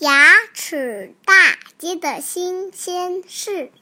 [0.00, 3.72] 牙齿大街的新鲜事。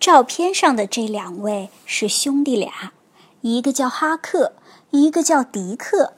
[0.00, 2.92] 照片上的这两位是兄弟俩，
[3.42, 4.54] 一个叫哈克，
[4.90, 6.14] 一个叫迪克。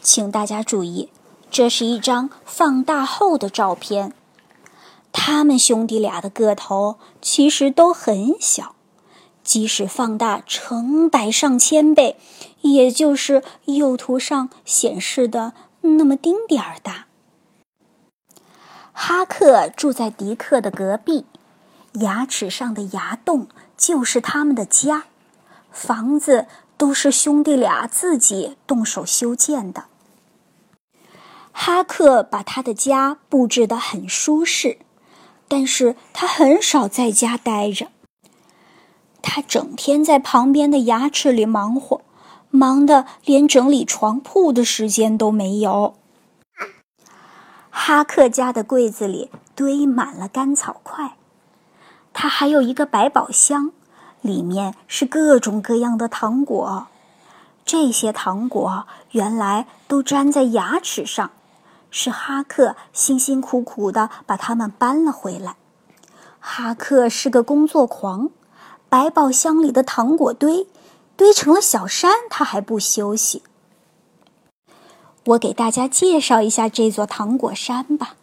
[0.00, 1.10] 请大家注意，
[1.50, 4.14] 这是一张放大后的照片。
[5.10, 8.76] 他们兄弟俩的个头其实都很小，
[9.42, 12.16] 即使放大成百上千倍，
[12.60, 17.06] 也就是右图上显示的那么丁点儿大。
[18.92, 21.26] 哈克住在迪克的隔壁，
[21.92, 25.04] 牙齿上的牙洞就是他们的家，
[25.70, 29.84] 房子都是兄弟俩自己动手修建的。
[31.52, 34.78] 哈克把他的家布置得很舒适。
[35.48, 37.88] 但是他很少在家待着，
[39.20, 42.00] 他整天在旁边的牙齿里忙活，
[42.54, 45.94] 忙得连整理床铺的时间都没有。
[47.70, 51.16] 哈克家的柜子里堆满了干草块，
[52.12, 53.72] 他还有一个百宝箱，
[54.20, 56.88] 里面是各种各样的糖果，
[57.64, 61.30] 这些糖果原来都粘在牙齿上。
[61.90, 65.56] 是哈克辛辛苦苦的把它们搬了回来。
[66.38, 68.28] 哈克是个工作狂，
[68.90, 70.66] 百宝箱里的糖果堆
[71.16, 73.42] 堆成了小山，他还不休息。
[75.26, 78.16] 我给大家介绍一下这座糖果山吧。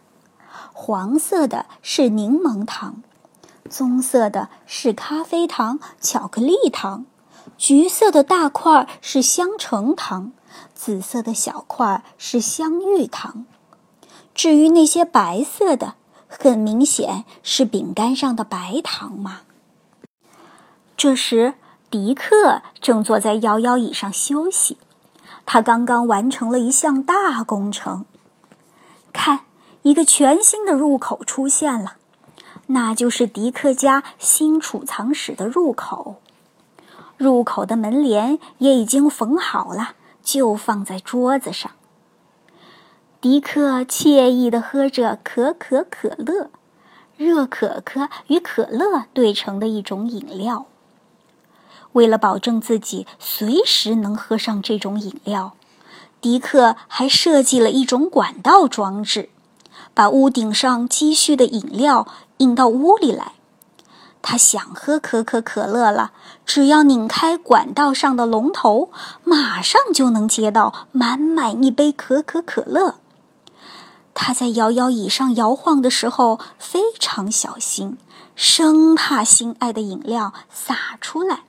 [0.72, 3.02] 黄色的是柠檬糖，
[3.68, 7.06] 棕色的是咖啡糖、巧克力糖，
[7.56, 10.32] 橘色的大块是香橙糖，
[10.74, 13.46] 紫色的小块是香芋糖。
[14.34, 15.94] 至于那些白色的，
[16.28, 19.40] 很明显是饼干上的白糖嘛。
[20.96, 21.54] 这时，
[21.90, 24.78] 迪克正坐在摇摇椅上休息，
[25.44, 28.04] 他刚刚完成了一项大工程。
[29.12, 29.40] 看，
[29.82, 31.96] 一个全新的入口出现了，
[32.68, 36.20] 那就是迪克家新储藏室的入口。
[37.16, 41.72] 入口的门帘也已经缝好了，就放在桌子上。
[43.20, 46.50] 迪克惬意地喝着可可可乐，
[47.16, 50.66] 热可可与可乐兑成的一种饮料。
[51.92, 55.54] 为了保证自己随时能喝上这种饮料，
[56.20, 59.30] 迪克还设计了一种管道装置，
[59.94, 62.06] 把屋顶上积蓄的饮料
[62.38, 63.32] 引到屋里来。
[64.22, 66.12] 他想喝可可可乐了，
[66.44, 68.90] 只要拧开管道上的龙头，
[69.24, 72.96] 马上就能接到满满一杯可可可乐。
[74.12, 77.96] 他在摇摇椅上摇晃的时候非常小心，
[78.34, 81.44] 生怕心爱的饮料洒出来。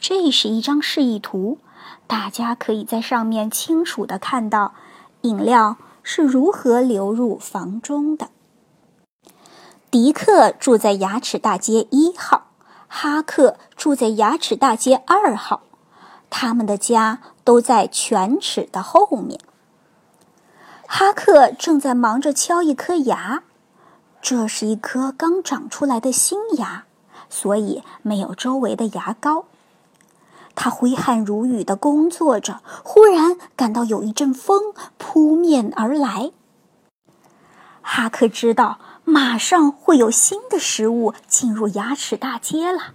[0.00, 1.58] 这是一张示意图，
[2.06, 4.72] 大家可以在上面清楚的看到
[5.20, 8.30] 饮料是如何流入房中的。
[9.90, 12.46] 迪克住在牙齿大街一号，
[12.88, 15.62] 哈克住在牙齿大街二号，
[16.30, 19.38] 他们的家都在犬齿的后面。
[20.86, 23.42] 哈克正在忙着敲一颗牙，
[24.22, 26.84] 这是一颗刚长出来的新牙，
[27.28, 29.44] 所以没有周围的牙膏。
[30.54, 36.32] 他挥汗如雨的工作着，忽然感到有一阵风扑面而来。
[37.80, 42.94] 哈克知道马上会有新的食物进入牙齿大街了。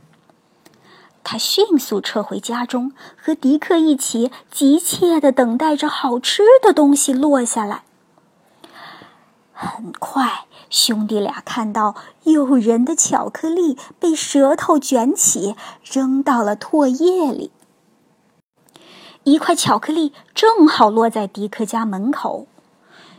[1.24, 7.84] 他迅速撤回家中，和迪克一起急切地等待着好吃的东西落下来。
[9.58, 17.52] 很快，兄弟俩看到诱人的巧克力被舌头卷起，扔到了唾液里。
[19.24, 22.48] 一块巧克力正好落在迪克家门口，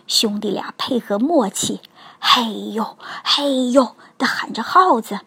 [0.06, 1.80] 兄弟俩配合默契
[2.20, 5.20] ，“嘿呦，嘿呦”的喊着号子。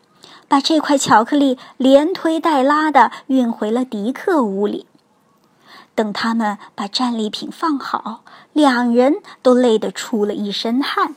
[0.48, 4.88] 把这块巧克力连推带拉的运回了迪克屋里。
[6.00, 8.24] 等他们把战利品放好，
[8.54, 11.14] 两人都累得出了一身汗。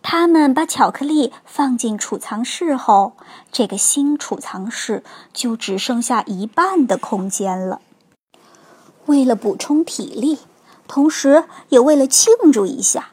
[0.00, 3.12] 他们把巧克力放进储藏室后，
[3.52, 5.04] 这个新储藏室
[5.34, 7.82] 就只剩下一半的空间了。
[9.04, 10.38] 为了补充体力，
[10.88, 13.08] 同时也为了庆祝一下。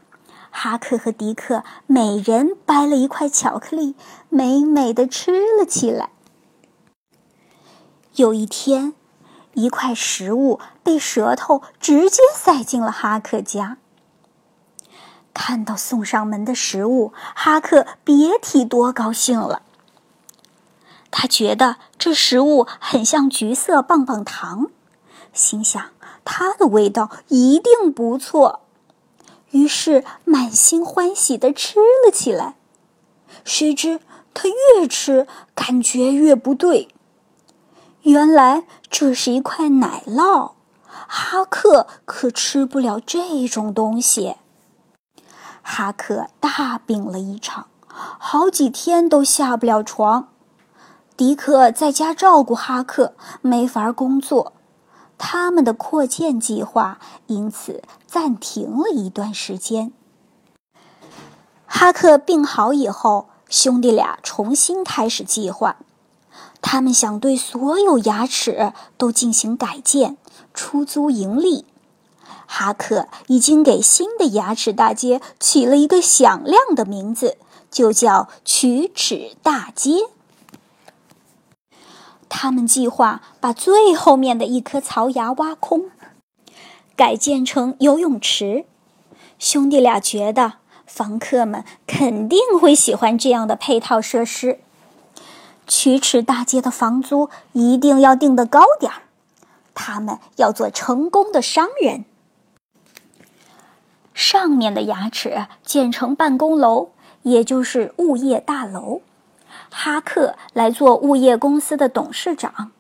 [0.52, 3.94] 哈克和迪克每人掰了一块巧克力，
[4.30, 6.12] 美美的吃了起来。
[8.16, 8.94] 有一天，
[9.62, 13.78] 一块食物被舌头直接塞进了哈克家。
[15.34, 19.62] 看到送上门的食物，哈克别提多高兴了。
[21.12, 24.68] 他觉得这食物很像橘色棒棒糖，
[25.34, 25.92] 心想
[26.24, 28.62] 它的味道一定不错。
[29.52, 32.56] 于是满心欢喜地吃了起来。
[33.44, 34.00] 谁知
[34.34, 36.90] 他越吃，感觉越不对。
[38.10, 40.54] 原来这是一块奶酪，
[40.88, 44.38] 哈克可吃不了这种东西。
[45.62, 50.30] 哈克大病了一场，好几天都下不了床。
[51.16, 53.14] 迪克在家照顾哈克，
[53.44, 54.54] 没法工作，
[55.20, 56.98] 他们的扩建计划
[57.28, 59.92] 因此暂停了一段时间。
[61.68, 65.76] 哈克病好以后，兄弟俩重新开始计划。
[66.62, 70.18] 他们想对所有牙齿都进行改建，
[70.54, 71.66] 出租盈利。
[72.46, 77.38] 哈克已经给新的牙齿大街起了一个响亮的名字，
[77.70, 80.08] 就叫龋齿大街。
[82.28, 85.90] 他们计划把最后面的一颗槽牙挖空，
[86.96, 88.66] 改建成游泳池。
[89.38, 90.56] 兄弟俩觉得
[90.86, 94.60] 房客们肯定会喜欢这样的配套设施。
[95.70, 99.04] 曲尺大街的房租一定要定得高点儿，
[99.74, 102.04] 他们要做成功的商人。
[104.14, 106.90] 上面的牙齿建成办公楼，
[107.22, 109.02] 也就是物业大楼。
[109.70, 112.72] 哈克来做物业公司的董事长，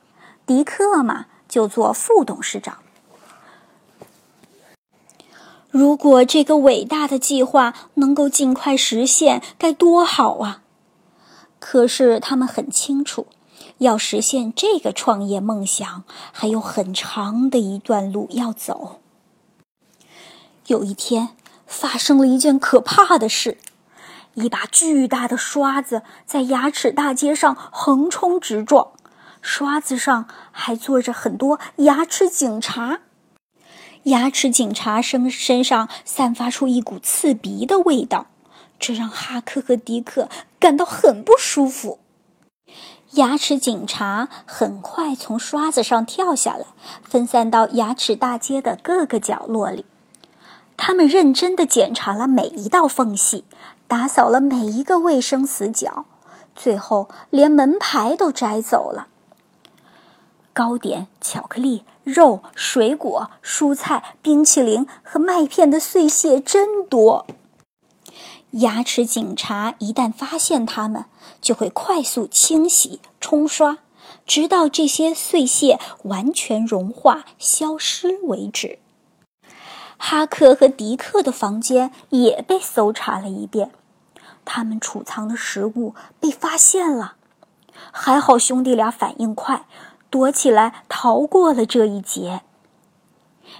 [0.45, 2.80] 迪克嘛就做副董事长。
[5.69, 10.63] 如果这个伟大的计划能够尽快实现，该多好啊！
[11.60, 13.28] 可是他们很清楚，
[13.80, 19.00] 要实现这个创业梦想，还有很长的一段路要走。
[20.68, 21.30] 有一天，
[21.68, 23.58] 发生了一件可怕的事：
[24.36, 28.92] 一把巨大的刷子在牙齿大街上横冲直撞，
[29.42, 33.00] 刷子上还坐着很多牙齿警察。
[34.04, 38.28] 牙齿警察身身上散发出一股刺鼻的味道。
[38.80, 40.30] 这让哈克和迪克
[40.60, 42.00] 感到很不舒服。
[43.14, 46.66] 牙齿警察很快从刷子上跳下来，
[47.04, 49.86] 分散到牙齿大街的各个角落里。
[50.78, 53.44] 他们认真地检查了每一道缝隙，
[53.88, 56.06] 打扫了每一个卫生死角，
[56.56, 59.08] 最后连门牌都摘走了。
[60.54, 67.25] 糕点、巧克力、肉、水果、蔬菜、冰淇淋和麦片的碎屑真多。
[68.51, 71.06] 牙齿警察一旦发现它们，
[71.40, 73.78] 就会快速清洗、冲刷，
[74.25, 78.80] 直到这些碎屑完全融化、消失为止。
[79.98, 83.72] 哈克和迪克的房间也被搜查了一遍，
[84.46, 87.16] 他们储藏的食物被发现了。
[87.92, 89.66] 还好兄弟俩反应快，
[90.10, 92.42] 躲起来逃过了这一劫。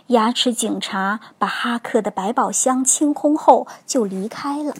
[0.09, 4.73] 牙齿警察把哈克的百宝箱清空后就离开了。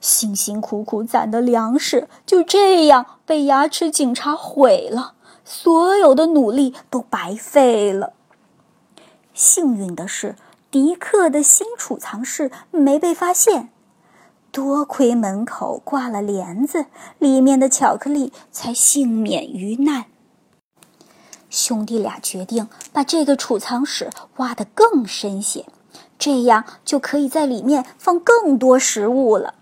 [0.00, 8.12] 辛辛苦苦攒的粮食就这样被牙齿警察毁了，所有的努力都白费了。
[9.32, 10.36] 幸运的是，
[10.70, 13.70] 迪克的新储藏室没被发现，
[14.52, 16.86] 多亏门口挂了帘子，
[17.18, 20.04] 里面的巧克力才幸免于难。
[21.58, 25.66] 兄弟俩决定把这个储藏室挖得更深些，
[26.16, 29.54] 这样就可以在里面放更多食物了。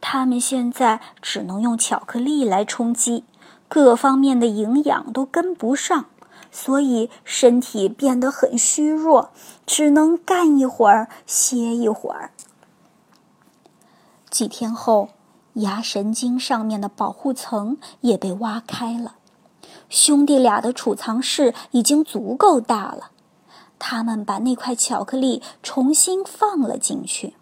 [0.00, 3.24] 他们现在只能用巧克力来充饥，
[3.68, 6.06] 各方面的营养都跟不上，
[6.50, 9.30] 所以身体变得很虚弱，
[9.66, 12.30] 只能干一会儿歇一会儿。
[14.30, 15.10] 几天后，
[15.54, 19.16] 牙神经上面的保护层也被挖开了。
[19.88, 23.10] 兄弟俩的储藏室已经足够大了，
[23.78, 27.34] 他们把那块巧克力重新放了进去。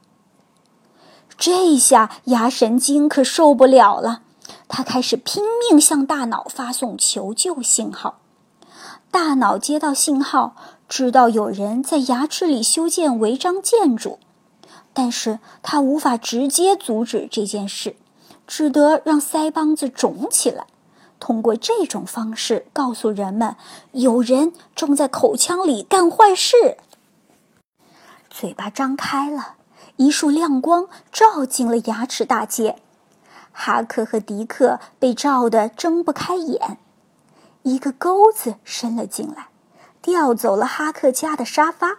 [1.37, 4.23] 这下牙神经可受不了了，
[4.67, 8.19] 他开始拼命向大脑发送求救信号。
[9.11, 10.57] 大脑接到信号，
[10.89, 14.19] 知道有人在牙齿里修建违章建筑，
[14.93, 17.97] 但是他无法直接阻止这件事，
[18.47, 20.67] 只得让腮帮子肿起来。
[21.21, 23.57] 通过这种方式告诉人们，
[23.93, 26.79] 有人正在口腔里干坏事。
[28.31, 29.55] 嘴巴张开了，
[29.97, 32.77] 一束亮光照进了牙齿大街。
[33.53, 36.79] 哈克和迪克被照得睁不开眼。
[37.63, 39.49] 一个钩子伸了进来，
[40.01, 41.99] 调走了哈克家的沙发。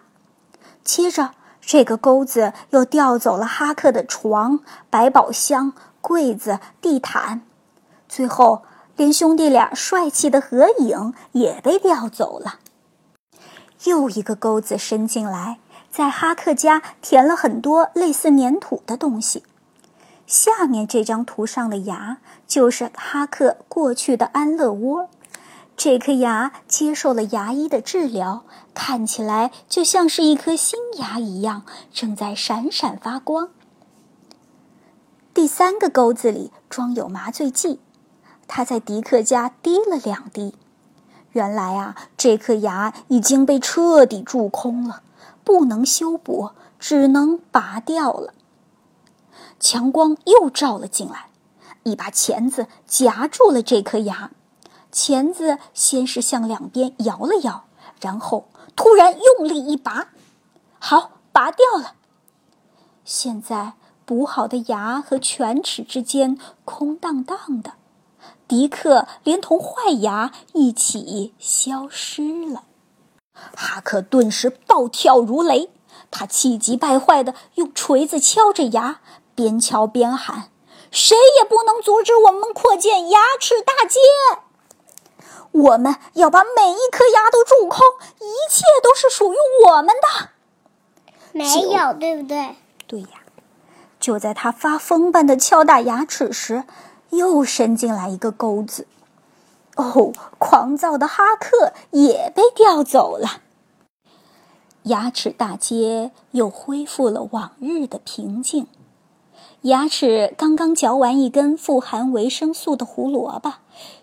[0.83, 4.59] 接着，这个钩子又调走了哈克的床、
[4.89, 7.41] 百宝箱、柜子、地毯。
[8.07, 8.63] 最后。
[8.99, 12.59] 连兄弟俩帅气的合影也被调走了。
[13.85, 19.45] 又一个钩子伸进来，在哈克家填了很多类似粘土的东西。
[20.27, 25.09] 下面这张图上的牙就是哈克过去的安乐窝。
[25.77, 31.63] 这颗牙接受了牙医的治疗，看起来就像是一颗新牙一样，
[31.93, 33.47] 正在闪闪发光。
[35.33, 37.79] 第三个钩子里装有麻醉剂，
[38.49, 40.55] 他在迪克家滴了两滴。
[41.33, 45.03] 原来啊，这颗牙已经被彻底蛀空了，
[45.43, 48.33] 不能修补，只能拔掉了。
[49.59, 51.29] 强光又照了进来，
[51.83, 54.31] 一把钳子夹住了这颗牙。
[54.91, 57.65] 钳子先是向两边摇了摇，
[58.01, 60.07] 然后突然用力一拔，
[60.79, 61.93] 好，拔掉了。
[63.05, 67.73] 现在补好的牙和犬齿之间空荡荡的，
[68.49, 72.63] 迪克连同坏牙一起消失了。
[73.55, 75.69] 哈克顿时暴跳如雷，
[76.09, 79.01] 他气急败坏地用锤子敲着牙，
[79.35, 80.49] 边敲边喊
[80.89, 83.99] ：“谁也不能阻止我们扩建牙齿大街！”
[85.51, 87.79] 我们要把每一颗牙都蛀空，
[88.19, 89.37] 一切都是属于
[89.67, 90.29] 我们的。
[91.33, 92.55] 没有，对不对？
[92.87, 93.09] 对呀。
[93.99, 96.63] 就在他发疯般的敲打牙齿时，
[97.11, 98.87] 又伸进来一个钩子。
[99.75, 103.41] 哦，狂躁的哈克也被调走了。
[104.83, 108.67] 牙齿大街又恢复了往日的平静。
[109.63, 113.53] 牙齿刚刚嚼完一根富含维生素的胡萝卜，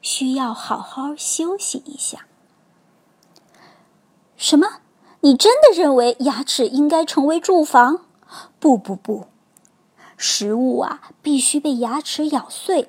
[0.02, 2.26] 需要好好休息一下。
[4.36, 4.66] 什么？
[5.20, 8.00] 你真的认为牙齿应该成为住房？
[8.60, 9.26] 不不不，
[10.16, 12.88] 食物啊必须被牙齿咬碎，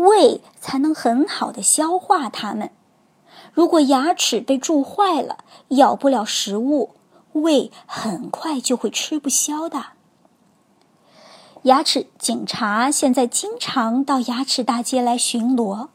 [0.00, 2.70] 胃才能很好的消化它们。
[3.52, 5.38] 如果牙齿被蛀坏了，
[5.68, 6.90] 咬不了食物，
[7.32, 9.86] 胃很快就会吃不消的。
[11.64, 15.88] 牙齿警察现在经常到牙齿大街来巡逻，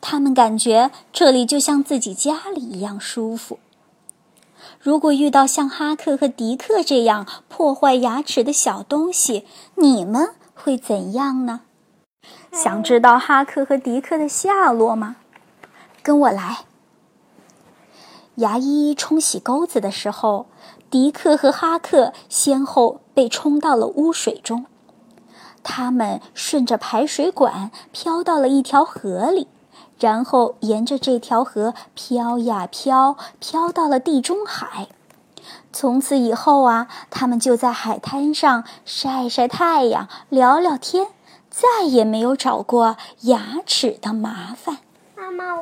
[0.00, 3.58] 他们感觉这里就像自己家里一样舒服。
[4.80, 9.44] 如果遇到像哈克和迪克这样破坏牙齿的小东西，
[9.76, 11.62] 你们会怎样呢？
[12.54, 15.16] 想知道哈克和迪克的下落吗？
[16.02, 16.58] 跟我来。
[18.36, 20.46] 牙医冲洗钩子的时候。
[20.90, 24.66] 迪克和哈克先后被冲到了污水中，
[25.64, 29.48] 他们顺着排水管飘到了一条河里，
[29.98, 34.86] 然后沿着这条河飘呀飘，飘到了地中海。
[35.72, 41.08] 从此以后啊，他们就在海滩上晒晒太阳，聊聊天，
[41.54, 44.78] 再也没有找过牙齿的麻烦。
[45.14, 45.54] 妈妈。